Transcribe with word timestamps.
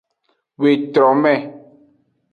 Wetrome. 0.61 1.33